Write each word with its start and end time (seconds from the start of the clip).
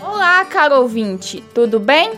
Olá, 0.00 0.44
caro 0.44 0.76
ouvinte, 0.80 1.42
tudo 1.54 1.78
bem? 1.78 2.12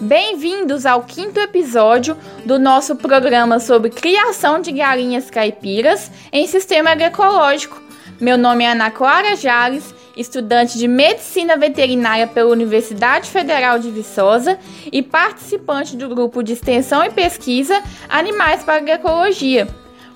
Bem-vindos 0.00 0.86
ao 0.86 1.02
quinto 1.02 1.40
episódio 1.40 2.16
do 2.44 2.58
nosso 2.58 2.94
programa 2.96 3.58
sobre 3.58 3.90
criação 3.90 4.60
de 4.60 4.72
galinhas 4.72 5.28
caipiras 5.30 6.10
em 6.32 6.46
sistema 6.46 6.90
agroecológico. 6.90 7.82
Meu 8.20 8.38
nome 8.38 8.64
é 8.64 8.72
Ana 8.72 8.90
Clara 8.90 9.36
Jales 9.36 9.94
estudante 10.18 10.76
de 10.76 10.88
Medicina 10.88 11.56
Veterinária 11.56 12.26
pela 12.26 12.50
Universidade 12.50 13.30
Federal 13.30 13.78
de 13.78 13.90
Viçosa 13.90 14.58
e 14.90 15.00
participante 15.00 15.96
do 15.96 16.08
grupo 16.08 16.42
de 16.42 16.52
extensão 16.52 17.04
e 17.04 17.10
pesquisa 17.10 17.80
Animais 18.08 18.64
para 18.64 18.78
Agroecologia. 18.78 19.68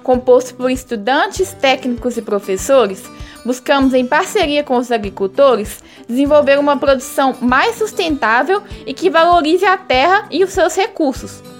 Composto 0.02 0.56
por 0.56 0.68
estudantes, 0.68 1.52
técnicos 1.52 2.16
e 2.16 2.22
professores, 2.22 3.04
buscamos, 3.46 3.94
em 3.94 4.04
parceria 4.04 4.64
com 4.64 4.76
os 4.76 4.90
agricultores, 4.90 5.82
desenvolver 6.08 6.58
uma 6.58 6.76
produção 6.76 7.36
mais 7.40 7.76
sustentável 7.76 8.60
e 8.84 8.92
que 8.92 9.08
valorize 9.08 9.64
a 9.64 9.76
terra 9.76 10.26
e 10.28 10.42
os 10.42 10.50
seus 10.50 10.74
recursos. 10.74 11.51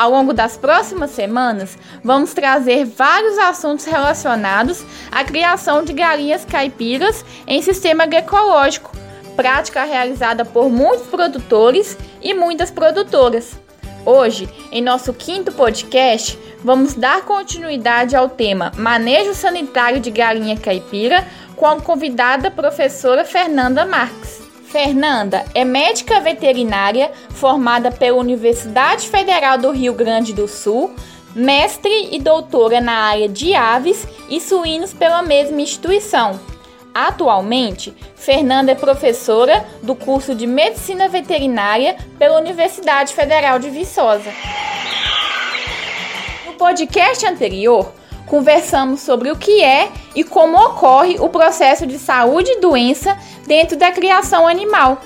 Ao 0.00 0.10
longo 0.10 0.32
das 0.32 0.56
próximas 0.56 1.10
semanas, 1.10 1.76
vamos 2.02 2.32
trazer 2.32 2.86
vários 2.86 3.36
assuntos 3.36 3.84
relacionados 3.84 4.82
à 5.12 5.22
criação 5.22 5.84
de 5.84 5.92
galinhas 5.92 6.42
caipiras 6.42 7.22
em 7.46 7.60
sistema 7.60 8.04
agroecológico, 8.04 8.96
prática 9.36 9.84
realizada 9.84 10.42
por 10.42 10.70
muitos 10.70 11.06
produtores 11.06 11.98
e 12.22 12.32
muitas 12.32 12.70
produtoras. 12.70 13.60
Hoje, 14.06 14.48
em 14.72 14.80
nosso 14.80 15.12
quinto 15.12 15.52
podcast, 15.52 16.38
vamos 16.64 16.94
dar 16.94 17.20
continuidade 17.26 18.16
ao 18.16 18.30
tema 18.30 18.72
Manejo 18.78 19.34
Sanitário 19.34 20.00
de 20.00 20.10
Galinha 20.10 20.56
Caipira 20.56 21.28
com 21.54 21.66
a 21.66 21.78
convidada 21.78 22.50
professora 22.50 23.22
Fernanda 23.22 23.84
Marques. 23.84 24.39
Fernanda 24.70 25.44
é 25.52 25.64
médica 25.64 26.20
veterinária 26.20 27.10
formada 27.30 27.90
pela 27.90 28.18
Universidade 28.18 29.08
Federal 29.08 29.58
do 29.58 29.72
Rio 29.72 29.92
Grande 29.92 30.32
do 30.32 30.46
Sul, 30.46 30.94
mestre 31.34 32.08
e 32.12 32.20
doutora 32.20 32.80
na 32.80 32.92
área 32.92 33.28
de 33.28 33.52
aves 33.52 34.06
e 34.28 34.40
suínos 34.40 34.94
pela 34.94 35.22
mesma 35.22 35.60
instituição. 35.60 36.38
Atualmente, 36.94 37.92
Fernanda 38.14 38.70
é 38.70 38.76
professora 38.76 39.66
do 39.82 39.96
curso 39.96 40.36
de 40.36 40.46
Medicina 40.46 41.08
Veterinária 41.08 41.96
pela 42.16 42.38
Universidade 42.38 43.12
Federal 43.12 43.58
de 43.58 43.70
Viçosa. 43.70 44.32
No 46.46 46.52
podcast 46.52 47.26
anterior, 47.26 47.92
conversamos 48.30 49.00
sobre 49.00 49.28
o 49.28 49.36
que 49.36 49.60
é 49.60 49.90
e 50.14 50.22
como 50.22 50.56
ocorre 50.56 51.16
o 51.18 51.28
processo 51.28 51.84
de 51.84 51.98
saúde 51.98 52.48
e 52.48 52.60
doença 52.60 53.18
dentro 53.44 53.76
da 53.76 53.90
criação 53.90 54.46
animal. 54.46 55.02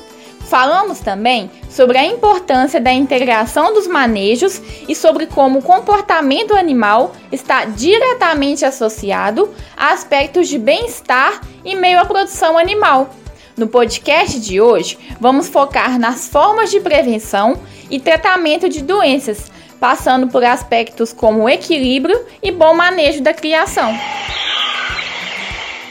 Falamos 0.47 1.00
também 1.00 1.50
sobre 1.70 1.97
a 1.97 2.05
importância 2.05 2.78
da 2.78 2.92
integração 2.92 3.72
dos 3.72 3.86
manejos 3.86 4.61
e 4.86 4.94
sobre 4.94 5.27
como 5.27 5.61
o 5.61 5.62
comportamento 5.62 6.55
animal 6.55 7.12
está 7.33 7.64
diretamente 7.64 8.62
associado 8.62 9.50
a 9.75 9.92
aspectos 9.92 10.47
de 10.47 10.59
bem-estar 10.59 11.41
e 11.64 11.75
meio 11.75 11.98
à 11.98 12.05
produção 12.05 12.59
animal. 12.59 13.09
No 13.56 13.69
podcast 13.69 14.38
de 14.38 14.61
hoje, 14.61 14.98
vamos 15.19 15.48
focar 15.48 15.98
nas 15.98 16.28
formas 16.28 16.70
de 16.70 16.78
prevenção 16.78 17.59
e 17.91 17.98
tratamento 17.98 18.69
de 18.69 18.83
doenças, 18.83 19.50
passando 19.80 20.28
por 20.28 20.44
aspectos 20.44 21.12
como 21.12 21.48
equilíbrio 21.48 22.25
e 22.42 22.50
bom 22.50 22.75
manejo 22.75 23.22
da 23.22 23.34
criação. 23.34 23.92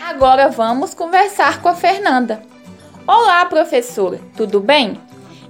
Agora 0.08 0.50
vamos 0.50 0.94
conversar 0.94 1.62
com 1.62 1.70
a 1.70 1.76
Fernanda. 1.76 2.42
Olá, 3.08 3.46
professora, 3.46 4.20
tudo 4.38 4.60
bem? 4.60 5.00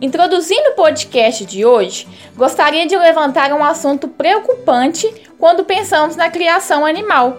Introduzindo 0.02 0.72
o 0.72 0.76
podcast 0.76 1.46
de 1.46 1.66
hoje, 1.66 2.08
gostaria 2.36 2.86
de 2.86 2.98
levantar 2.98 3.54
um 3.54 3.64
assunto 3.64 4.08
preocupante 4.08 5.08
quando 5.38 5.64
pensamos 5.64 6.16
na 6.16 6.30
criação 6.30 6.86
animal. 6.86 7.38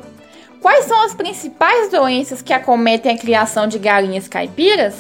Quais 0.63 0.87
são 0.87 0.99
as 1.05 1.15
principais 1.15 1.91
doenças 1.91 2.41
que 2.41 2.53
acometem 2.53 3.13
a 3.13 3.19
criação 3.19 3.67
de 3.67 3.79
galinhas 3.79 4.29
caipiras? 4.29 4.95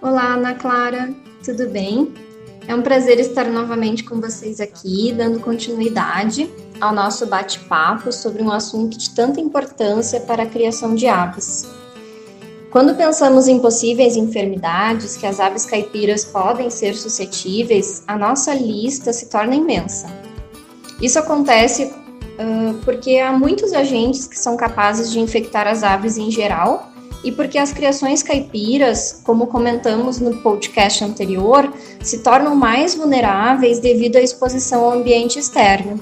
Olá, 0.00 0.34
Ana 0.34 0.54
Clara, 0.54 1.10
tudo 1.44 1.68
bem? 1.68 2.12
É 2.66 2.74
um 2.74 2.82
prazer 2.82 3.18
estar 3.18 3.46
novamente 3.46 4.04
com 4.04 4.20
vocês 4.20 4.60
aqui, 4.60 5.12
dando 5.12 5.40
continuidade 5.40 6.48
ao 6.80 6.94
nosso 6.94 7.26
bate-papo 7.26 8.12
sobre 8.12 8.42
um 8.42 8.50
assunto 8.50 8.96
de 8.96 9.10
tanta 9.10 9.40
importância 9.40 10.20
para 10.20 10.44
a 10.44 10.46
criação 10.46 10.94
de 10.94 11.06
aves. 11.06 11.66
Quando 12.70 12.94
pensamos 12.94 13.48
em 13.48 13.58
possíveis 13.58 14.16
enfermidades 14.16 15.16
que 15.16 15.26
as 15.26 15.40
aves 15.40 15.66
caipiras 15.66 16.24
podem 16.24 16.70
ser 16.70 16.94
suscetíveis, 16.94 18.02
a 18.06 18.16
nossa 18.16 18.54
lista 18.54 19.12
se 19.12 19.28
torna 19.28 19.54
imensa. 19.54 20.08
Isso 21.00 21.18
acontece 21.18 21.84
uh, 21.84 22.74
porque 22.84 23.18
há 23.18 23.32
muitos 23.32 23.72
agentes 23.72 24.26
que 24.26 24.38
são 24.38 24.56
capazes 24.56 25.10
de 25.10 25.18
infectar 25.20 25.66
as 25.66 25.82
aves 25.82 26.16
em 26.16 26.30
geral 26.30 26.91
e 27.24 27.30
porque 27.30 27.58
as 27.58 27.72
criações 27.72 28.22
caipiras, 28.22 29.20
como 29.24 29.46
comentamos 29.46 30.18
no 30.18 30.38
podcast 30.38 31.04
anterior, 31.04 31.72
se 32.00 32.22
tornam 32.22 32.54
mais 32.54 32.94
vulneráveis 32.94 33.78
devido 33.78 34.16
à 34.16 34.20
exposição 34.20 34.84
ao 34.84 34.92
ambiente 34.92 35.38
externo. 35.38 36.00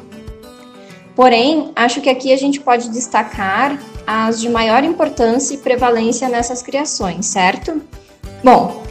Porém, 1.14 1.72
acho 1.76 2.00
que 2.00 2.08
aqui 2.08 2.32
a 2.32 2.36
gente 2.36 2.60
pode 2.60 2.88
destacar 2.88 3.78
as 4.06 4.40
de 4.40 4.48
maior 4.48 4.82
importância 4.84 5.54
e 5.54 5.58
prevalência 5.58 6.28
nessas 6.28 6.62
criações, 6.62 7.26
certo? 7.26 7.82
Bom, 8.42 8.82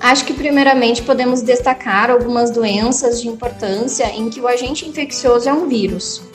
acho 0.00 0.24
que 0.24 0.32
primeiramente 0.32 1.02
podemos 1.02 1.42
destacar 1.42 2.10
algumas 2.10 2.50
doenças 2.50 3.20
de 3.20 3.28
importância 3.28 4.06
em 4.14 4.30
que 4.30 4.40
o 4.40 4.46
agente 4.46 4.88
infeccioso 4.88 5.48
é 5.48 5.52
um 5.52 5.66
vírus. 5.66 6.29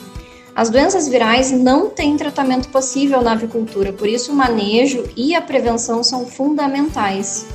As 0.56 0.70
doenças 0.70 1.06
virais 1.06 1.52
não 1.52 1.90
têm 1.90 2.16
tratamento 2.16 2.70
possível 2.70 3.20
na 3.20 3.32
avicultura, 3.32 3.92
por 3.92 4.08
isso 4.08 4.32
o 4.32 4.34
manejo 4.34 5.04
e 5.14 5.34
a 5.34 5.42
prevenção 5.42 6.02
são 6.02 6.24
fundamentais. 6.24 7.46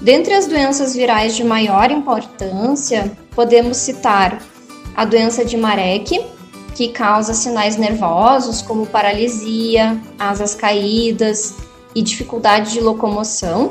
Dentre 0.00 0.32
as 0.32 0.46
doenças 0.46 0.94
virais 0.94 1.36
de 1.36 1.44
maior 1.44 1.90
importância, 1.90 3.12
podemos 3.32 3.76
citar 3.76 4.40
a 4.96 5.04
doença 5.04 5.44
de 5.44 5.58
Marek, 5.58 6.24
que 6.74 6.88
causa 6.88 7.34
sinais 7.34 7.76
nervosos 7.76 8.62
como 8.62 8.86
paralisia, 8.86 10.00
asas 10.18 10.54
caídas 10.54 11.56
e 11.94 12.00
dificuldade 12.00 12.72
de 12.72 12.80
locomoção. 12.80 13.70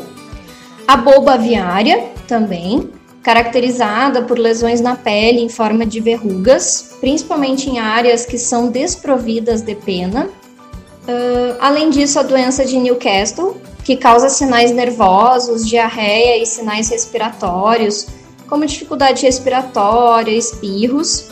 A 0.88 0.96
bolba 0.96 1.34
aviária 1.34 2.12
também, 2.28 2.92
caracterizada 3.30 4.24
por 4.24 4.40
lesões 4.40 4.82
na 4.82 4.96
pele 4.96 5.40
em 5.40 5.50
forma 5.50 5.86
de 5.86 6.00
verrugas, 6.00 6.96
principalmente 7.00 7.70
em 7.70 7.78
áreas 7.78 8.26
que 8.26 8.40
são 8.40 8.72
desprovidas 8.72 9.62
de 9.62 9.76
pena. 9.76 10.26
Uh, 10.26 11.56
além 11.60 11.92
disso, 11.92 12.18
a 12.18 12.24
doença 12.24 12.66
de 12.66 12.76
Newcastle, 12.76 13.56
que 13.84 13.96
causa 13.96 14.30
sinais 14.30 14.72
nervosos, 14.72 15.68
diarreia 15.68 16.42
e 16.42 16.46
sinais 16.48 16.90
respiratórios, 16.90 18.08
como 18.48 18.66
dificuldade 18.66 19.22
respiratória, 19.22 20.32
espirros, 20.32 21.28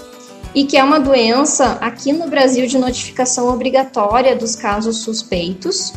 e 0.53 0.65
que 0.65 0.77
é 0.77 0.83
uma 0.83 0.99
doença 0.99 1.79
aqui 1.81 2.13
no 2.13 2.27
Brasil 2.27 2.67
de 2.67 2.77
notificação 2.77 3.49
obrigatória 3.49 4.35
dos 4.35 4.55
casos 4.55 4.97
suspeitos 4.97 5.93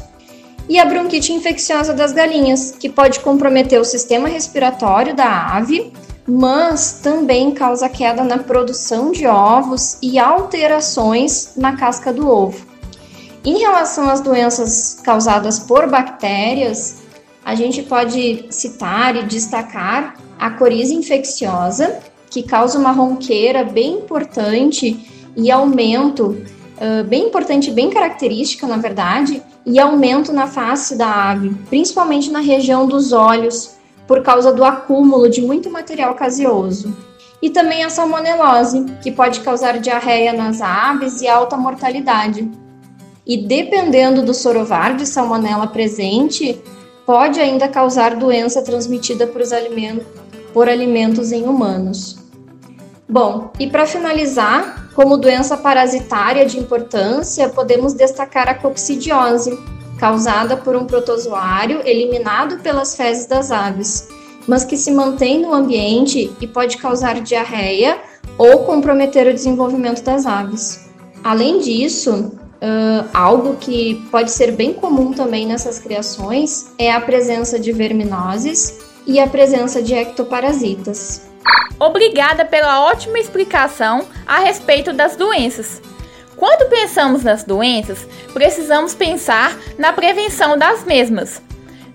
e 0.71 0.79
a 0.79 0.85
bronquite 0.85 1.33
infecciosa 1.33 1.93
das 1.93 2.13
galinhas, 2.13 2.71
que 2.71 2.89
pode 2.89 3.19
comprometer 3.19 3.81
o 3.81 3.85
sistema 3.85 4.29
respiratório 4.29 5.17
da 5.17 5.57
ave, 5.57 5.93
mas 6.29 7.01
também 7.03 7.51
causa 7.51 7.89
queda 7.89 8.23
na 8.23 8.39
produção 8.39 9.11
de 9.11 9.27
ovos 9.27 9.99
e 10.01 10.17
alterações 10.17 11.55
na 11.57 11.77
casca 11.77 12.13
do 12.13 12.31
ovo. 12.31 12.65
Em 13.45 13.59
relação 13.59 14.09
às 14.09 14.21
doenças 14.21 15.01
causadas 15.03 15.59
por 15.59 15.89
bactérias, 15.89 17.03
a 17.45 17.57
gente 17.57 17.83
pode 17.83 18.47
citar 18.51 19.17
e 19.17 19.25
destacar 19.25 20.15
a 20.39 20.51
coriza 20.51 20.95
infecciosa, 20.95 21.99
que 22.31 22.45
causa 22.45 22.79
uma 22.79 22.93
ronqueira 22.93 23.65
bem 23.65 23.95
importante 23.95 25.05
e 25.37 25.51
aumento, 25.51 26.41
bem 27.07 27.27
importante, 27.27 27.71
bem 27.71 27.91
característica, 27.91 28.67
na 28.67 28.79
verdade, 28.79 29.43
e 29.67 29.79
aumento 29.79 30.33
na 30.33 30.47
face 30.47 30.97
da 30.97 31.31
ave, 31.31 31.51
principalmente 31.69 32.31
na 32.31 32.41
região 32.41 32.87
dos 32.87 33.13
olhos, 33.13 33.77
por 34.07 34.23
causa 34.23 34.53
do 34.53 34.65
acúmulo 34.65 35.29
de 35.29 35.43
muito 35.43 35.71
material 35.71 36.15
caseoso. 36.15 36.97
E 37.43 37.51
também 37.51 37.85
a 37.85 37.91
salmonelose, 37.91 38.85
que 39.03 39.13
pode 39.13 39.41
causar 39.41 39.79
diarreia 39.79 40.33
nas 40.33 40.61
aves 40.61 41.21
e 41.23 41.29
alta 41.29 41.57
mortalidade. 41.57 42.51
E 43.27 43.37
dependendo 43.37 44.23
do 44.23 44.35
sorovar 44.35 44.97
de 44.97 45.07
salmonela 45.07 45.67
presente, 45.67 46.61
pode 47.07 47.41
ainda 47.41 47.69
causar 47.69 48.17
doença 48.17 48.63
transmitida 48.63 49.27
por, 49.27 49.43
alimentos, 49.53 50.07
por 50.53 50.69
alimentos 50.69 51.33
em 51.33 51.45
humanos. 51.45 52.20
Bom, 53.11 53.51
e 53.59 53.67
para 53.67 53.87
finalizar, 53.87 54.89
como 54.95 55.17
doença 55.17 55.57
parasitária 55.57 56.47
de 56.47 56.61
importância, 56.61 57.49
podemos 57.49 57.93
destacar 57.93 58.49
a 58.49 58.55
coccidiose, 58.55 59.59
causada 59.99 60.57
por 60.57 60.77
um 60.77 60.87
protozoário 60.87 61.83
eliminado 61.85 62.61
pelas 62.61 62.95
fezes 62.95 63.27
das 63.27 63.51
aves, 63.51 64.09
mas 64.47 64.63
que 64.63 64.77
se 64.77 64.93
mantém 64.93 65.43
no 65.43 65.53
ambiente 65.53 66.31
e 66.41 66.47
pode 66.47 66.77
causar 66.77 67.21
diarreia 67.21 67.99
ou 68.39 68.61
comprometer 68.61 69.27
o 69.27 69.35
desenvolvimento 69.35 70.05
das 70.05 70.25
aves. 70.25 70.89
Além 71.25 71.59
disso, 71.59 72.33
Uh, 72.63 73.09
algo 73.15 73.57
que 73.57 74.07
pode 74.11 74.31
ser 74.31 74.53
bem 74.53 74.75
comum 74.75 75.15
também 75.15 75.47
nessas 75.47 75.79
criações 75.79 76.73
é 76.77 76.93
a 76.93 77.01
presença 77.01 77.59
de 77.59 77.73
verminoses 77.73 78.79
e 79.07 79.19
a 79.19 79.27
presença 79.27 79.81
de 79.81 79.95
ectoparasitas. 79.95 81.30
Obrigada 81.79 82.45
pela 82.45 82.85
ótima 82.85 83.19
explicação 83.19 84.07
a 84.27 84.41
respeito 84.41 84.93
das 84.93 85.17
doenças. 85.17 85.81
Quando 86.37 86.71
pensamos 86.71 87.23
nas 87.23 87.45
doenças, 87.45 88.07
precisamos 88.33 88.95
pensar 88.95 89.59
na 89.79 89.93
prevenção 89.93 90.57
das 90.57 90.85
mesmas. 90.85 91.43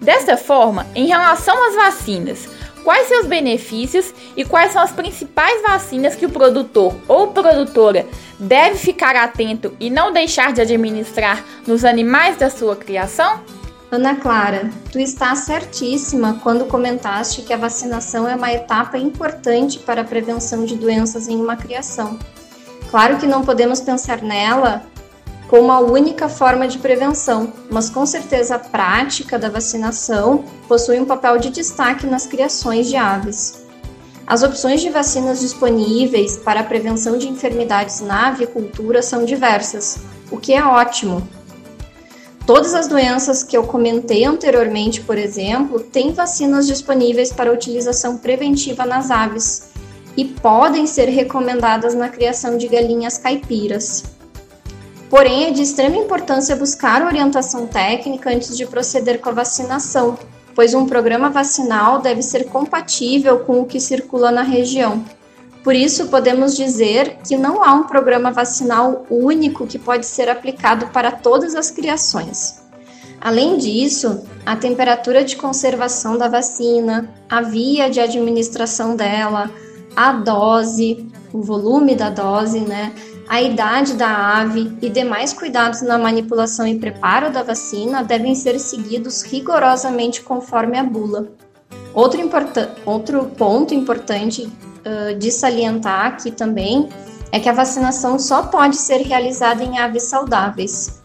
Desta 0.02 0.38
forma, 0.38 0.86
em 0.94 1.08
relação 1.08 1.68
às 1.68 1.76
vacinas, 1.76 2.48
quais 2.84 3.08
seus 3.08 3.26
benefícios 3.26 4.14
e 4.36 4.46
quais 4.46 4.72
são 4.72 4.82
as 4.82 4.92
principais 4.92 5.62
vacinas 5.64 6.16
que 6.16 6.26
o 6.26 6.30
produtor 6.30 6.96
ou 7.08 7.28
produtora 7.28 8.06
deve 8.40 8.78
ficar 8.78 9.16
atento 9.16 9.76
e 9.80 9.90
não 9.90 10.12
deixar 10.12 10.54
de 10.54 10.62
administrar 10.62 11.44
nos 11.66 11.84
animais 11.84 12.38
da 12.38 12.50
sua 12.50 12.76
criação? 12.76 13.42
Ana 13.92 14.16
Clara, 14.16 14.70
tu 14.92 15.00
está 15.00 15.36
certíssima 15.36 16.40
quando 16.42 16.66
comentaste 16.66 17.44
que 17.44 17.54
a 17.54 17.58
vacinação 17.58 18.28
é 18.28 18.36
uma 18.36 18.52
etapa 18.52 18.98
importante 18.98 19.80
para 19.80 20.02
a 20.02 20.06
prevenção 20.06 20.66
de 20.66 20.76
doenças 20.76 21.28
em 21.28 21.38
uma 21.38 21.56
criação. 21.56 22.18
Claro 22.90 23.18
que 23.18 23.28
não 23.28 23.44
podemos 23.44 23.80
pensar 23.80 24.22
nela 24.22 24.84
como 25.48 25.72
a 25.72 25.80
única 25.80 26.28
forma 26.28 26.68
de 26.68 26.80
prevenção, 26.80 27.54
mas 27.70 27.90
com 27.90 28.06
certeza 28.06 28.56
a 28.56 28.60
prática 28.60 29.38
da 29.38 29.50
vacinação 29.50 30.44
possui 30.68 31.00
um 31.00 31.06
papel 31.06 31.38
de 31.38 31.52
destaque 31.52 32.08
nas 32.08 32.26
criações 32.26 32.88
de 32.88 32.96
aves. 32.96 33.64
As 34.26 34.42
opções 34.42 34.82
de 34.82 34.90
vacinas 34.90 35.40
disponíveis 35.40 36.38
para 36.38 36.62
a 36.62 36.64
prevenção 36.64 37.18
de 37.18 37.28
enfermidades 37.28 38.02
na 38.02 38.30
avicultura 38.30 39.04
são 39.04 39.24
diversas, 39.24 40.00
o 40.32 40.38
que 40.38 40.54
é 40.54 40.66
ótimo. 40.66 41.28
Todas 42.46 42.76
as 42.76 42.88
doenças 42.88 43.44
que 43.44 43.58
eu 43.58 43.64
comentei 43.64 44.24
anteriormente, 44.24 45.02
por 45.02 45.18
exemplo, 45.18 45.80
têm 45.80 46.14
vacinas 46.14 46.68
disponíveis 46.68 47.34
para 47.34 47.52
utilização 47.52 48.18
preventiva 48.18 48.86
nas 48.86 49.10
aves 49.10 49.70
e 50.16 50.26
podem 50.26 50.86
ser 50.86 51.10
recomendadas 51.10 51.96
na 51.96 52.08
criação 52.08 52.56
de 52.56 52.68
galinhas 52.68 53.18
caipiras. 53.18 54.04
Porém, 55.10 55.46
é 55.46 55.52
de 55.52 55.64
extrema 55.64 55.98
importância 55.98 56.56
buscar 56.56 57.04
orientação 57.04 57.66
técnica 57.66 58.30
antes 58.30 58.56
de 58.56 58.68
proceder 58.68 59.20
com 59.20 59.30
a 59.30 59.34
vacinação, 59.34 60.16
pois 60.54 60.76
um 60.76 60.86
programa 60.86 61.32
vacinal 61.32 62.00
deve 62.00 62.22
ser 62.22 62.46
compatível 62.46 63.40
com 63.40 63.60
o 63.62 63.66
que 63.66 63.80
circula 63.80 64.30
na 64.30 64.44
região. 64.44 65.04
Por 65.66 65.76
isso, 65.76 66.10
podemos 66.10 66.56
dizer 66.56 67.18
que 67.28 67.36
não 67.36 67.64
há 67.64 67.74
um 67.74 67.86
programa 67.86 68.32
vacinal 68.32 69.04
único 69.10 69.66
que 69.66 69.80
pode 69.80 70.06
ser 70.06 70.30
aplicado 70.30 70.90
para 70.90 71.12
todas 71.12 71.56
as 71.56 71.72
criações. 71.72 72.64
Além 73.20 73.58
disso, 73.58 74.28
a 74.46 74.56
temperatura 74.56 75.24
de 75.24 75.36
conservação 75.36 76.20
da 76.20 76.28
vacina, 76.28 77.10
a 77.28 77.42
via 77.42 77.90
de 77.90 78.00
administração 78.00 78.96
dela, 78.96 79.50
a 79.96 80.12
dose, 80.12 81.08
o 81.34 81.42
volume 81.42 81.96
da 81.96 82.12
dose, 82.12 82.60
né, 82.60 82.94
a 83.28 83.42
idade 83.42 83.96
da 83.96 84.38
ave 84.38 84.78
e 84.84 84.88
demais 84.88 85.34
cuidados 85.34 85.82
na 85.82 85.98
manipulação 85.98 86.68
e 86.68 86.78
preparo 86.78 87.32
da 87.32 87.42
vacina 87.42 88.04
devem 88.04 88.36
ser 88.36 88.60
seguidos 88.60 89.24
rigorosamente 89.24 90.22
conforme 90.22 90.78
a 90.78 90.84
bula. 90.84 91.34
Outro, 91.96 92.20
outro 92.86 93.26
ponto 93.38 93.74
importante 93.74 94.44
uh, 94.44 95.18
de 95.18 95.32
salientar 95.32 96.08
aqui 96.08 96.30
também 96.30 96.90
é 97.32 97.40
que 97.40 97.48
a 97.48 97.54
vacinação 97.54 98.20
só 98.20 98.44
pode 98.44 98.76
ser 98.76 98.98
realizada 98.98 99.64
em 99.64 99.80
aves 99.80 100.04
saudáveis. 100.04 101.02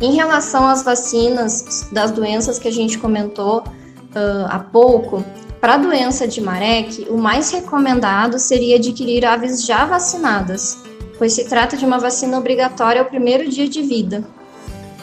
Em 0.00 0.14
relação 0.14 0.66
às 0.66 0.82
vacinas 0.82 1.88
das 1.90 2.10
doenças 2.10 2.58
que 2.58 2.68
a 2.68 2.72
gente 2.72 2.98
comentou 2.98 3.60
uh, 3.60 4.46
há 4.50 4.58
pouco, 4.58 5.24
para 5.62 5.74
a 5.74 5.78
doença 5.78 6.28
de 6.28 6.42
Marek, 6.42 7.06
o 7.08 7.16
mais 7.16 7.50
recomendado 7.50 8.38
seria 8.38 8.76
adquirir 8.76 9.24
aves 9.24 9.64
já 9.64 9.86
vacinadas, 9.86 10.76
pois 11.16 11.32
se 11.32 11.48
trata 11.48 11.74
de 11.74 11.86
uma 11.86 11.98
vacina 11.98 12.36
obrigatória 12.36 13.00
ao 13.00 13.08
primeiro 13.08 13.48
dia 13.48 13.66
de 13.66 13.80
vida. 13.80 14.22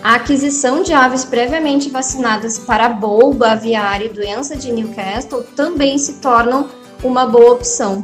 A 0.03 0.15
aquisição 0.15 0.81
de 0.81 0.93
aves 0.93 1.23
previamente 1.23 1.89
vacinadas 1.91 2.57
para 2.57 2.89
bolba 2.89 3.51
aviária 3.51 4.05
e 4.05 4.09
doença 4.09 4.55
de 4.55 4.71
Newcastle 4.71 5.43
também 5.55 5.95
se 5.99 6.13
tornam 6.13 6.69
uma 7.03 7.27
boa 7.27 7.51
opção. 7.51 8.03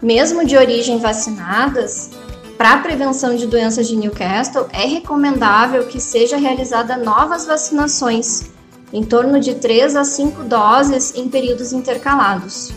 Mesmo 0.00 0.44
de 0.44 0.56
origem 0.56 1.00
vacinadas, 1.00 2.10
para 2.56 2.74
a 2.74 2.78
prevenção 2.78 3.34
de 3.34 3.48
doenças 3.48 3.88
de 3.88 3.96
Newcastle, 3.96 4.68
é 4.72 4.86
recomendável 4.86 5.88
que 5.88 6.00
seja 6.00 6.36
realizada 6.36 6.96
novas 6.96 7.46
vacinações, 7.46 8.52
em 8.92 9.02
torno 9.02 9.40
de 9.40 9.56
3 9.56 9.96
a 9.96 10.04
5 10.04 10.44
doses 10.44 11.14
em 11.16 11.28
períodos 11.28 11.72
intercalados. 11.72 12.70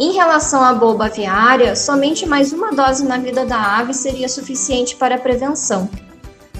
Em 0.00 0.12
relação 0.12 0.64
à 0.64 0.72
boba 0.72 1.04
aviária, 1.04 1.76
somente 1.76 2.24
mais 2.24 2.50
uma 2.50 2.72
dose 2.72 3.04
na 3.04 3.18
vida 3.18 3.44
da 3.44 3.78
ave 3.78 3.92
seria 3.92 4.28
suficiente 4.28 4.96
para 4.96 5.16
a 5.16 5.18
prevenção. 5.18 5.90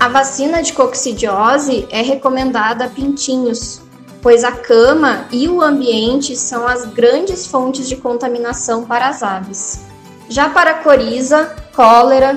A 0.03 0.09
vacina 0.09 0.61
de 0.65 0.73
coccidiose 0.73 1.87
é 1.89 2.03
recomendada 2.03 2.87
a 2.87 2.89
pintinhos, 2.89 3.81
pois 4.21 4.43
a 4.43 4.51
cama 4.51 5.29
e 5.31 5.49
o 5.49 5.63
ambiente 5.63 6.35
são 6.35 6.67
as 6.67 6.87
grandes 6.87 7.47
fontes 7.47 7.89
de 7.89 7.95
contaminação 7.95 8.85
para 8.85 9.07
as 9.07 9.23
aves. 9.23 9.85
Já 10.29 10.49
para 10.49 10.75
coriza, 10.75 11.55
cólera, 11.73 12.37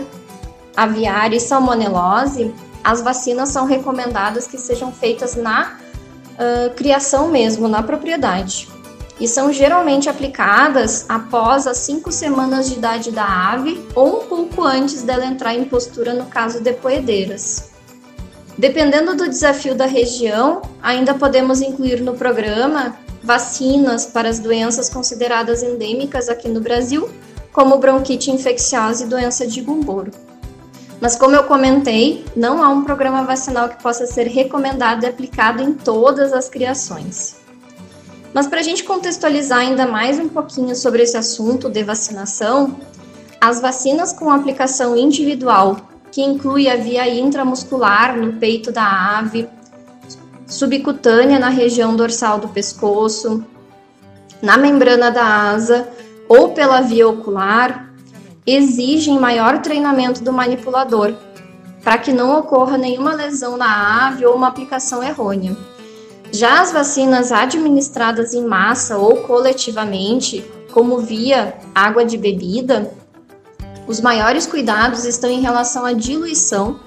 aviária 0.77 1.37
e 1.37 1.39
salmonelose, 1.39 2.53
as 2.83 3.01
vacinas 3.01 3.49
são 3.49 3.65
recomendadas 3.65 4.45
que 4.45 4.59
sejam 4.59 4.91
feitas 4.91 5.35
na 5.35 5.79
uh, 6.33 6.71
criação 6.75 7.29
mesmo, 7.29 7.67
na 7.67 7.81
propriedade 7.81 8.74
e 9.19 9.27
são 9.27 9.51
geralmente 9.51 10.09
aplicadas 10.09 11.05
após 11.07 11.67
as 11.67 11.77
cinco 11.77 12.11
semanas 12.11 12.67
de 12.69 12.75
idade 12.75 13.11
da 13.11 13.25
ave 13.25 13.85
ou 13.95 14.21
um 14.21 14.27
pouco 14.27 14.63
antes 14.63 15.03
dela 15.03 15.25
entrar 15.25 15.55
em 15.55 15.65
postura 15.65 16.13
no 16.13 16.25
caso 16.25 16.61
de 16.61 16.73
poedeiras. 16.73 17.71
Dependendo 18.57 19.15
do 19.15 19.27
desafio 19.27 19.75
da 19.75 19.85
região, 19.85 20.61
ainda 20.81 21.13
podemos 21.13 21.61
incluir 21.61 22.01
no 22.01 22.15
programa 22.15 22.97
vacinas 23.21 24.05
para 24.05 24.29
as 24.29 24.39
doenças 24.39 24.89
consideradas 24.89 25.63
endêmicas 25.63 26.29
aqui 26.29 26.47
no 26.47 26.61
Brasil, 26.61 27.09
como 27.51 27.77
bronquite 27.77 28.31
infecciosa 28.31 29.03
e 29.03 29.07
doença 29.07 29.47
de 29.47 29.61
Gumboro. 29.61 30.11
Mas 31.01 31.15
como 31.15 31.35
eu 31.35 31.43
comentei, 31.43 32.23
não 32.35 32.63
há 32.63 32.69
um 32.69 32.83
programa 32.83 33.23
vacinal 33.23 33.67
que 33.67 33.81
possa 33.81 34.05
ser 34.05 34.27
recomendado 34.27 35.03
e 35.03 35.07
aplicado 35.07 35.61
em 35.61 35.73
todas 35.73 36.31
as 36.31 36.47
criações. 36.47 37.44
Mas 38.35 38.47
para 38.47 38.59
a 38.59 38.63
gente 38.63 38.83
contextualizar 38.83 39.59
ainda 39.59 39.87
mais 39.87 40.19
um 40.19 40.27
pouquinho 40.27 40.75
sobre 40.75 41.01
esse 41.01 41.15
assunto 41.15 41.69
de 41.69 41.81
vacinação, 41.85 42.75
as 43.39 43.61
vacinas 43.61 44.11
com 44.11 44.29
aplicação 44.29 44.97
individual, 44.97 45.77
que 46.11 46.21
inclui 46.21 46.67
a 46.67 46.75
via 46.75 47.07
intramuscular 47.07 48.17
no 48.17 48.33
peito 48.33 48.73
da 48.73 49.17
ave, 49.17 49.47
subcutânea 50.45 51.39
na 51.39 51.47
região 51.47 51.95
dorsal 51.95 52.37
do 52.37 52.49
pescoço, 52.49 53.41
na 54.41 54.57
membrana 54.57 55.09
da 55.09 55.51
asa 55.51 55.87
ou 56.27 56.49
pela 56.49 56.81
via 56.81 57.07
ocular, 57.07 57.89
exigem 58.45 59.17
maior 59.17 59.61
treinamento 59.61 60.21
do 60.21 60.33
manipulador, 60.33 61.13
para 61.81 61.97
que 61.97 62.11
não 62.11 62.37
ocorra 62.37 62.77
nenhuma 62.77 63.13
lesão 63.13 63.55
na 63.55 64.07
ave 64.07 64.25
ou 64.25 64.35
uma 64.35 64.49
aplicação 64.49 65.01
errônea. 65.01 65.55
Já 66.31 66.61
as 66.61 66.71
vacinas 66.71 67.31
administradas 67.31 68.33
em 68.33 68.45
massa 68.45 68.97
ou 68.97 69.17
coletivamente, 69.21 70.43
como 70.71 70.99
via 70.99 71.57
água 71.73 72.03
de 72.03 72.17
bebida, 72.17 72.91
os 73.87 74.01
maiores 74.01 74.45
cuidados 74.45 75.05
estão 75.05 75.29
em 75.29 75.41
relação 75.41 75.85
à 75.85 75.93
diluição, 75.93 76.79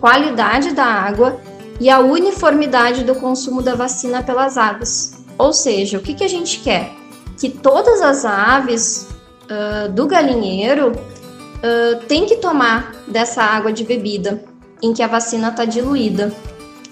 qualidade 0.00 0.74
da 0.74 0.84
água 0.84 1.40
e 1.80 1.88
a 1.88 2.00
uniformidade 2.00 3.04
do 3.04 3.14
consumo 3.14 3.62
da 3.62 3.74
vacina 3.74 4.22
pelas 4.22 4.58
aves. 4.58 5.14
Ou 5.38 5.52
seja, 5.52 5.98
o 5.98 6.02
que, 6.02 6.14
que 6.14 6.24
a 6.24 6.28
gente 6.28 6.60
quer? 6.60 6.92
Que 7.38 7.48
todas 7.48 8.02
as 8.02 8.24
aves 8.24 9.08
uh, 9.44 9.90
do 9.90 10.06
galinheiro 10.06 10.92
uh, 10.92 12.00
têm 12.06 12.26
que 12.26 12.36
tomar 12.36 12.92
dessa 13.08 13.42
água 13.42 13.72
de 13.72 13.84
bebida 13.84 14.44
em 14.82 14.92
que 14.92 15.02
a 15.02 15.06
vacina 15.06 15.48
está 15.48 15.64
diluída. 15.64 16.32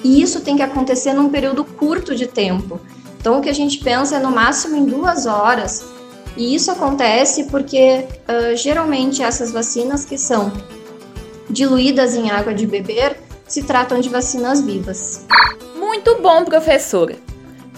E 0.02 0.22
isso 0.22 0.40
tem 0.40 0.56
que 0.56 0.62
acontecer 0.62 1.12
num 1.12 1.28
período 1.28 1.64
curto 1.64 2.14
de 2.14 2.26
tempo. 2.26 2.80
Então, 3.20 3.38
o 3.38 3.40
que 3.40 3.48
a 3.48 3.54
gente 3.54 3.78
pensa 3.78 4.16
é 4.16 4.20
no 4.20 4.30
máximo 4.30 4.76
em 4.76 4.84
duas 4.84 5.26
horas, 5.26 5.84
E 6.36 6.54
isso 6.54 6.70
acontece 6.70 7.44
porque 7.44 8.06
uh, 8.28 8.56
geralmente 8.56 9.24
essas 9.24 9.50
vacinas 9.50 10.04
que 10.04 10.16
são 10.16 10.52
diluídas 11.50 12.14
em 12.14 12.30
água 12.30 12.54
de 12.54 12.64
beber 12.64 13.20
se 13.46 13.64
tratam 13.64 13.98
de 13.98 14.08
vacinas 14.08 14.60
vivas. 14.60 15.26
Muito 15.74 16.22
bom, 16.22 16.44
professora. 16.44 17.16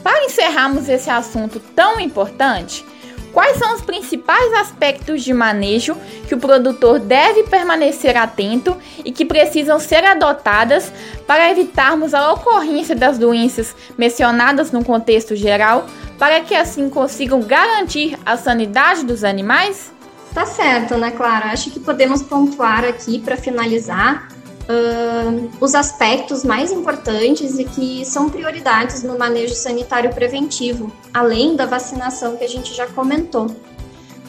Para 0.02 0.26
encerrarmos 0.26 0.90
esse 0.90 1.08
assunto 1.08 1.58
tão 1.74 1.98
importante, 1.98 2.84
quais 3.32 3.56
são 3.56 3.74
os 3.74 3.80
principais 3.80 4.52
aspectos 4.54 5.22
de 5.22 5.32
manejo 5.32 5.96
que 6.26 6.34
o 6.34 6.38
produtor 6.38 6.98
deve 6.98 7.44
permanecer 7.44 8.16
atento 8.16 8.76
e 9.04 9.12
que 9.12 9.24
precisam 9.24 9.78
ser 9.78 10.04
adotadas 10.04 10.92
para 11.26 11.50
evitarmos 11.50 12.14
a 12.14 12.32
ocorrência 12.32 12.94
das 12.94 13.18
doenças 13.18 13.74
mencionadas 13.96 14.72
no 14.72 14.84
contexto 14.84 15.34
geral, 15.36 15.86
para 16.18 16.40
que 16.40 16.54
assim 16.54 16.90
consigam 16.90 17.40
garantir 17.42 18.18
a 18.24 18.36
sanidade 18.36 19.04
dos 19.04 19.24
animais? 19.24 19.92
Tá 20.34 20.46
certo, 20.46 20.94
Ana 20.94 21.10
Clara. 21.10 21.46
Acho 21.46 21.70
que 21.70 21.80
podemos 21.80 22.22
pontuar 22.22 22.84
aqui 22.84 23.18
para 23.18 23.36
finalizar 23.36 24.28
uh, 24.68 25.50
os 25.60 25.74
aspectos 25.74 26.44
mais 26.44 26.72
importantes 26.72 27.58
e 27.58 27.64
que 27.64 28.04
são 28.04 28.28
prioridades 28.28 29.02
no 29.02 29.18
manejo 29.18 29.54
sanitário 29.54 30.12
preventivo, 30.12 30.92
além 31.12 31.56
da 31.56 31.66
vacinação 31.66 32.36
que 32.36 32.44
a 32.44 32.48
gente 32.48 32.74
já 32.74 32.86
comentou. 32.86 33.48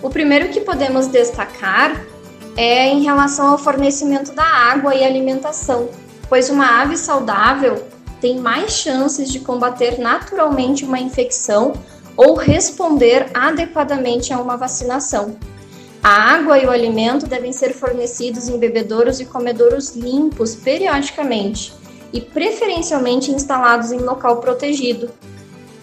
O 0.02 0.10
primeiro 0.10 0.50
que 0.50 0.62
podemos 0.62 1.08
destacar 1.08 2.06
é 2.58 2.88
em 2.88 3.04
relação 3.04 3.50
ao 3.50 3.58
fornecimento 3.58 4.34
da 4.34 4.44
água 4.44 4.96
e 4.96 5.04
alimentação, 5.04 5.90
pois 6.28 6.50
uma 6.50 6.82
ave 6.82 6.98
saudável 6.98 7.84
tem 8.20 8.40
mais 8.40 8.74
chances 8.74 9.32
de 9.32 9.40
combater 9.40 10.00
naturalmente 10.00 10.86
uma 10.86 11.00
infecção 11.00 11.74
ou 12.16 12.36
responder 12.36 13.30
adequadamente 13.34 14.34
a 14.34 14.40
uma 14.40 14.58
vacinação. 14.58 15.36
A 16.04 16.34
água 16.34 16.58
e 16.58 16.66
o 16.66 16.72
alimento 16.72 17.28
devem 17.28 17.54
ser 17.54 17.74
fornecidos 17.74 18.50
em 18.50 18.58
bebedouros 18.58 19.20
e 19.20 19.26
comedouros 19.26 19.96
limpos 19.96 20.56
periodicamente 20.56 21.72
e 22.12 22.20
preferencialmente 22.20 23.32
instalados 23.32 23.92
em 23.92 24.00
local 24.00 24.38
protegido, 24.38 25.12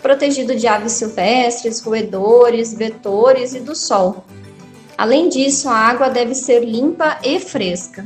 protegido 0.03 0.57
de 0.57 0.67
aves 0.67 0.93
silvestres, 0.93 1.81
roedores, 1.81 2.75
vetores 2.75 3.55
e 3.55 3.61
do 3.61 3.77
sol. 3.77 4.25
Além 4.97 5.29
disso, 5.29 5.69
a 5.69 5.77
água 5.77 6.11
deve 6.11 6.35
ser 6.35 6.65
limpa 6.65 7.21
e 7.23 7.39
fresca. 7.39 8.05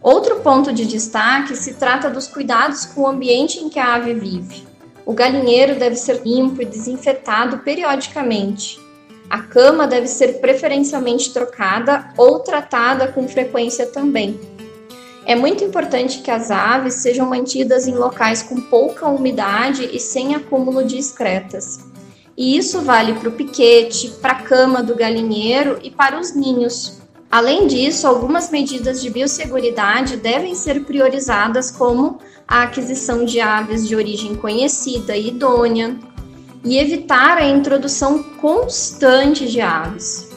Outro 0.00 0.36
ponto 0.36 0.72
de 0.72 0.86
destaque 0.86 1.54
se 1.54 1.74
trata 1.74 2.08
dos 2.08 2.26
cuidados 2.26 2.86
com 2.86 3.02
o 3.02 3.06
ambiente 3.06 3.58
em 3.58 3.68
que 3.68 3.78
a 3.78 3.94
ave 3.94 4.14
vive. 4.14 4.66
O 5.04 5.12
galinheiro 5.12 5.78
deve 5.78 5.96
ser 5.96 6.22
limpo 6.24 6.62
e 6.62 6.64
desinfetado 6.64 7.58
periodicamente. 7.58 8.85
A 9.28 9.40
cama 9.40 9.86
deve 9.86 10.06
ser 10.06 10.40
preferencialmente 10.40 11.32
trocada 11.32 12.08
ou 12.16 12.40
tratada 12.40 13.08
com 13.08 13.28
frequência 13.28 13.86
também. 13.86 14.38
É 15.24 15.34
muito 15.34 15.64
importante 15.64 16.20
que 16.20 16.30
as 16.30 16.52
aves 16.52 16.94
sejam 16.94 17.26
mantidas 17.26 17.88
em 17.88 17.94
locais 17.96 18.42
com 18.42 18.60
pouca 18.60 19.08
umidade 19.08 19.88
e 19.92 19.98
sem 19.98 20.36
acúmulo 20.36 20.84
de 20.84 20.96
excretas. 20.96 21.80
E 22.36 22.56
isso 22.56 22.82
vale 22.82 23.14
para 23.14 23.30
o 23.30 23.32
piquete, 23.32 24.10
para 24.20 24.32
a 24.32 24.42
cama 24.42 24.82
do 24.82 24.94
galinheiro 24.94 25.80
e 25.82 25.90
para 25.90 26.20
os 26.20 26.34
ninhos. 26.34 27.00
Além 27.28 27.66
disso, 27.66 28.06
algumas 28.06 28.50
medidas 28.50 29.02
de 29.02 29.10
biosseguridade 29.10 30.16
devem 30.16 30.54
ser 30.54 30.84
priorizadas, 30.84 31.72
como 31.72 32.20
a 32.46 32.62
aquisição 32.62 33.24
de 33.24 33.40
aves 33.40 33.88
de 33.88 33.96
origem 33.96 34.36
conhecida 34.36 35.16
e 35.16 35.28
idônea, 35.28 35.98
e 36.64 36.78
evitar 36.78 37.38
a 37.38 37.46
introdução 37.46 38.22
constante 38.22 39.46
de 39.46 39.60
aves. 39.60 40.28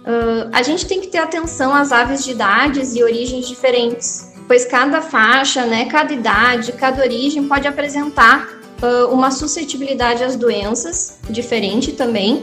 Uh, 0.00 0.48
a 0.52 0.62
gente 0.62 0.86
tem 0.86 1.00
que 1.00 1.08
ter 1.08 1.18
atenção 1.18 1.74
às 1.74 1.92
aves 1.92 2.24
de 2.24 2.32
idades 2.32 2.94
e 2.94 3.02
origens 3.02 3.46
diferentes, 3.46 4.32
pois 4.48 4.64
cada 4.64 5.00
faixa, 5.02 5.66
né, 5.66 5.84
cada 5.84 6.12
idade, 6.12 6.72
cada 6.72 7.02
origem 7.02 7.46
pode 7.46 7.68
apresentar 7.68 8.48
uh, 8.82 9.12
uma 9.12 9.30
suscetibilidade 9.30 10.24
às 10.24 10.36
doenças 10.36 11.18
diferente 11.28 11.92
também, 11.92 12.42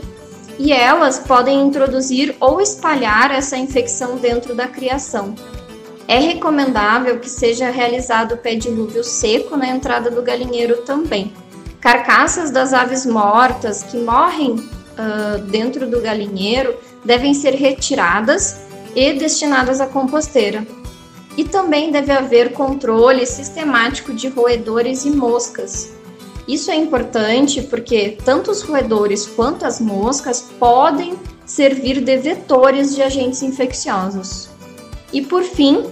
e 0.59 0.71
elas 0.71 1.19
podem 1.19 1.61
introduzir 1.61 2.35
ou 2.39 2.61
espalhar 2.61 3.31
essa 3.31 3.57
infecção 3.57 4.17
dentro 4.17 4.55
da 4.55 4.67
criação. 4.67 5.35
É 6.07 6.19
recomendável 6.19 7.19
que 7.19 7.29
seja 7.29 7.69
realizado 7.69 8.33
o 8.33 8.37
pé 8.37 8.55
dilúvio 8.55 9.03
seco 9.03 9.57
na 9.57 9.67
entrada 9.67 10.09
do 10.09 10.21
galinheiro 10.21 10.77
também. 10.77 11.33
Carcaças 11.87 12.51
das 12.51 12.73
aves 12.73 13.05
mortas 13.05 13.81
que 13.81 13.97
morrem 13.97 14.55
uh, 14.55 15.39
dentro 15.43 15.89
do 15.89 16.01
galinheiro 16.01 16.75
devem 17.05 17.33
ser 17.33 17.51
retiradas 17.51 18.59
e 18.93 19.13
destinadas 19.13 19.79
à 19.79 19.87
composteira. 19.87 20.67
E 21.37 21.45
também 21.45 21.89
deve 21.89 22.11
haver 22.11 22.51
controle 22.51 23.25
sistemático 23.25 24.13
de 24.13 24.27
roedores 24.27 25.05
e 25.05 25.11
moscas. 25.11 25.93
Isso 26.45 26.69
é 26.69 26.75
importante 26.75 27.61
porque 27.61 28.17
tanto 28.21 28.51
os 28.51 28.61
roedores 28.63 29.25
quanto 29.25 29.65
as 29.65 29.79
moscas 29.79 30.41
podem 30.59 31.15
servir 31.45 32.01
de 32.01 32.17
vetores 32.17 32.93
de 32.93 33.01
agentes 33.01 33.41
infecciosos. 33.41 34.49
E 35.13 35.21
por 35.21 35.41
fim, 35.41 35.85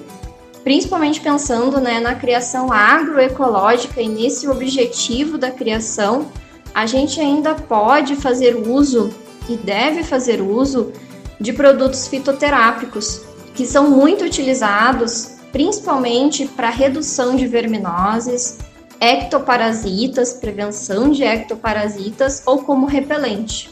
principalmente 0.66 1.22
pensando 1.22 1.80
né, 1.80 2.00
na 2.00 2.16
criação 2.16 2.74
agroecológica 2.74 4.02
e 4.02 4.10
nesse 4.10 4.48
objetivo 4.48 5.38
da 5.38 5.52
criação, 5.52 6.26
a 6.74 6.88
gente 6.88 7.22
ainda 7.22 7.54
pode 7.54 8.16
fazer 8.16 8.56
uso 8.56 9.14
e 9.48 9.56
deve 9.56 10.04
fazer 10.04 10.42
uso 10.42 10.92
de 11.40 11.54
produtos 11.54 12.08
fitoterápicos, 12.08 13.22
que 13.54 13.64
são 13.64 13.92
muito 13.92 14.26
utilizados 14.26 15.36
principalmente 15.52 16.48
para 16.48 16.72
redução 16.72 17.36
de 17.36 17.46
verminoses, 17.46 18.58
ectoparasitas, 19.00 20.34
prevenção 20.34 21.12
de 21.12 21.24
ectoparasitas 21.24 22.42
ou 22.44 22.64
como 22.64 22.88
repelente. 22.88 23.70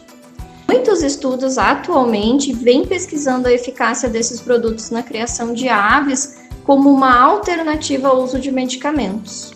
Muitos 0.68 1.02
estudos 1.02 1.58
atualmente 1.58 2.54
vêm 2.54 2.86
pesquisando 2.86 3.48
a 3.48 3.52
eficácia 3.52 4.08
desses 4.08 4.40
produtos 4.40 4.92
na 4.92 5.02
criação 5.02 5.54
de 5.54 5.68
aves 5.68 6.43
como 6.63 6.91
uma 6.91 7.15
alternativa 7.20 8.08
ao 8.08 8.22
uso 8.22 8.39
de 8.39 8.51
medicamentos. 8.51 9.53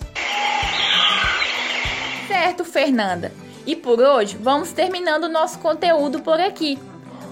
Certo, 2.28 2.64
Fernanda. 2.64 3.32
E 3.66 3.76
por 3.76 4.00
hoje 4.00 4.38
vamos 4.40 4.72
terminando 4.72 5.26
o 5.26 5.30
nosso 5.30 5.60
conteúdo 5.60 6.22
por 6.22 6.40
aqui. 6.40 6.78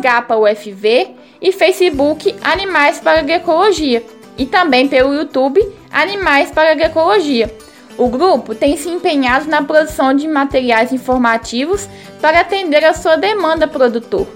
GapaUFV 0.00 1.16
e 1.42 1.50
Facebook 1.50 2.32
Animais 2.44 3.00
para 3.00 3.18
Agroecologia 3.18 4.04
e 4.38 4.46
também 4.46 4.86
pelo 4.86 5.12
YouTube 5.12 5.60
Animais 5.90 6.52
para 6.52 6.70
Agroecologia. 6.70 7.52
O 7.98 8.06
grupo 8.06 8.54
tem 8.54 8.76
se 8.76 8.88
empenhado 8.88 9.50
na 9.50 9.64
produção 9.64 10.14
de 10.14 10.28
materiais 10.28 10.92
informativos 10.92 11.88
para 12.20 12.38
atender 12.38 12.84
a 12.84 12.94
sua 12.94 13.16
demanda, 13.16 13.66
produtor. 13.66 14.28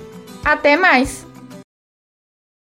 Até 0.44 0.76
mais! 0.76 1.23